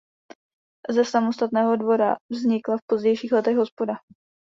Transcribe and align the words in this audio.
Ze 0.89 1.05
samostatného 1.05 1.75
dvora 1.77 2.17
vznikla 2.31 2.77
v 2.77 2.85
pozdějších 2.89 3.31
letech 3.31 3.57
hospoda. 3.57 3.93